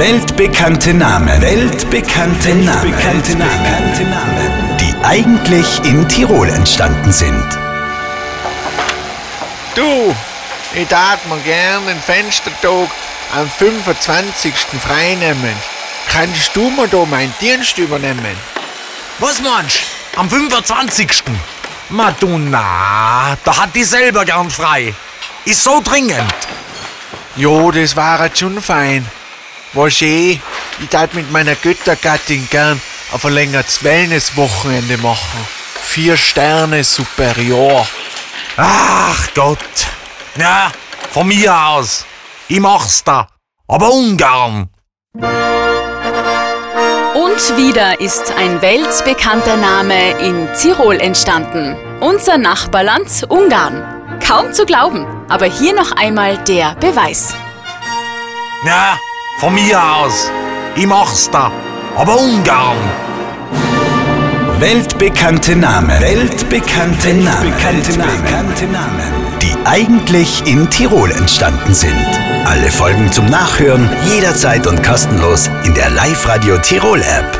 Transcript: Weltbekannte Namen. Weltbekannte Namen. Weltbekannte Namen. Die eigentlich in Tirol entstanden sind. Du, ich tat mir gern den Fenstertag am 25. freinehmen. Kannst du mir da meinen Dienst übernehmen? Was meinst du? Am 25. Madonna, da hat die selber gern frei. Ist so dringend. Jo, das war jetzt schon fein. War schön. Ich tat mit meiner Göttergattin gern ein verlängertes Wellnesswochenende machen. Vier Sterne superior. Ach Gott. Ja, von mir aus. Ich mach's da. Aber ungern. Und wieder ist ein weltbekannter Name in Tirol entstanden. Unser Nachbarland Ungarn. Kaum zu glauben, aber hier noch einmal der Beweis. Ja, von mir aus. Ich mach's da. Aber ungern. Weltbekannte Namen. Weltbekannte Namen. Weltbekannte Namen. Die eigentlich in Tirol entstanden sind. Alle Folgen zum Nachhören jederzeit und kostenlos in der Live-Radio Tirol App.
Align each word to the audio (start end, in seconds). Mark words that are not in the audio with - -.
Weltbekannte 0.00 0.94
Namen. 0.94 1.42
Weltbekannte 1.42 2.54
Namen. 2.54 2.84
Weltbekannte 2.84 3.32
Namen. 4.04 4.76
Die 4.80 4.94
eigentlich 5.04 5.84
in 5.84 6.08
Tirol 6.08 6.48
entstanden 6.48 7.12
sind. 7.12 7.46
Du, 9.74 10.16
ich 10.74 10.88
tat 10.88 11.18
mir 11.28 11.36
gern 11.40 11.86
den 11.86 12.00
Fenstertag 12.00 12.88
am 13.36 13.50
25. 13.50 14.54
freinehmen. 14.82 15.54
Kannst 16.10 16.56
du 16.56 16.70
mir 16.70 16.88
da 16.88 17.04
meinen 17.04 17.34
Dienst 17.38 17.76
übernehmen? 17.76 18.38
Was 19.18 19.42
meinst 19.42 19.82
du? 20.14 20.20
Am 20.20 20.30
25. 20.30 21.24
Madonna, 21.90 23.36
da 23.44 23.54
hat 23.54 23.74
die 23.74 23.84
selber 23.84 24.24
gern 24.24 24.48
frei. 24.48 24.94
Ist 25.44 25.62
so 25.62 25.82
dringend. 25.84 26.34
Jo, 27.36 27.70
das 27.70 27.94
war 27.94 28.24
jetzt 28.24 28.38
schon 28.38 28.62
fein. 28.62 29.06
War 29.72 29.90
schön. 29.90 30.40
Ich 30.80 30.88
tat 30.88 31.14
mit 31.14 31.30
meiner 31.30 31.54
Göttergattin 31.54 32.48
gern 32.50 32.80
ein 33.12 33.18
verlängertes 33.18 33.84
Wellnesswochenende 33.84 34.98
machen. 34.98 35.46
Vier 35.82 36.16
Sterne 36.16 36.82
superior. 36.82 37.86
Ach 38.56 39.28
Gott. 39.34 39.58
Ja, 40.36 40.72
von 41.12 41.28
mir 41.28 41.56
aus. 41.56 42.04
Ich 42.48 42.58
mach's 42.60 43.04
da. 43.04 43.28
Aber 43.68 43.92
ungern. 43.92 44.68
Und 47.14 47.56
wieder 47.56 48.00
ist 48.00 48.32
ein 48.36 48.60
weltbekannter 48.60 49.56
Name 49.56 50.18
in 50.18 50.48
Tirol 50.60 50.96
entstanden. 51.00 51.76
Unser 52.00 52.38
Nachbarland 52.38 53.08
Ungarn. 53.28 54.18
Kaum 54.26 54.52
zu 54.52 54.66
glauben, 54.66 55.06
aber 55.28 55.46
hier 55.46 55.74
noch 55.74 55.92
einmal 55.92 56.38
der 56.44 56.74
Beweis. 56.76 57.34
Ja, 58.64 58.98
von 59.40 59.54
mir 59.54 59.82
aus. 59.82 60.30
Ich 60.76 60.86
mach's 60.86 61.30
da. 61.30 61.50
Aber 61.96 62.20
ungern. 62.20 62.76
Weltbekannte 64.58 65.56
Namen. 65.56 65.98
Weltbekannte 65.98 67.14
Namen. 67.14 67.54
Weltbekannte 67.54 68.66
Namen. 68.66 69.38
Die 69.40 69.56
eigentlich 69.64 70.46
in 70.46 70.68
Tirol 70.68 71.10
entstanden 71.12 71.72
sind. 71.72 72.06
Alle 72.44 72.70
Folgen 72.70 73.10
zum 73.10 73.26
Nachhören 73.30 73.88
jederzeit 74.12 74.66
und 74.66 74.82
kostenlos 74.82 75.48
in 75.64 75.72
der 75.72 75.88
Live-Radio 75.88 76.58
Tirol 76.58 77.00
App. 77.00 77.39